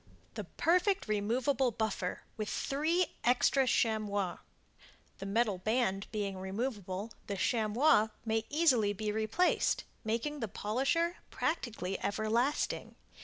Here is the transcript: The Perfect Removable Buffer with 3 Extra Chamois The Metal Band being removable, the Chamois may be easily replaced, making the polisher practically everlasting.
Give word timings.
The 0.33 0.45
Perfect 0.45 1.07
Removable 1.07 1.69
Buffer 1.69 2.23
with 2.35 2.49
3 2.49 3.05
Extra 3.23 3.67
Chamois 3.67 4.39
The 5.19 5.27
Metal 5.27 5.59
Band 5.59 6.07
being 6.11 6.39
removable, 6.39 7.11
the 7.27 7.37
Chamois 7.37 8.07
may 8.25 8.41
be 8.41 8.47
easily 8.49 8.93
replaced, 8.93 9.83
making 10.03 10.39
the 10.39 10.47
polisher 10.47 11.17
practically 11.29 12.03
everlasting. 12.03 12.95